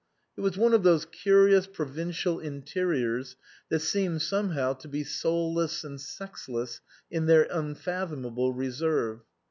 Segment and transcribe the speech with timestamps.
[0.35, 3.35] It was one of those curious provincial interiors
[3.69, 6.81] that seem somehow to be soulless and sexless
[7.11, 9.21] in their unfathomable reserve.